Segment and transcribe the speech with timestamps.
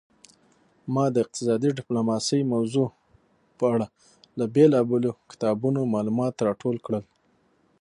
[0.93, 2.87] ما د اقتصادي ډیپلوماسي موضوع
[3.57, 3.87] په اړه
[4.39, 7.03] له بیلابیلو کتابونو معلومات راټول کړل